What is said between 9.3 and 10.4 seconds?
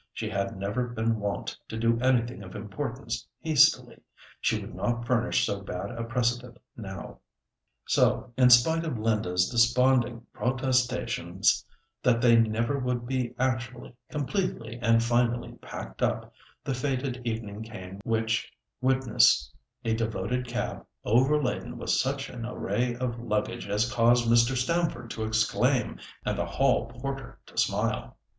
desponding